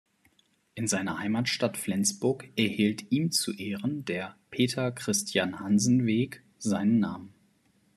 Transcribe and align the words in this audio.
In 0.73 0.87
seiner 0.87 1.19
Heimatstadt 1.19 1.77
Flensburg 1.77 2.49
erhielt 2.55 3.11
ihm 3.11 3.29
zu 3.29 3.51
Ehren 3.53 4.03
der 4.03 4.35
"Peter-Christian-Hansen-Weg" 4.49 6.43
seinen 6.57 6.97
Namen. 6.97 7.35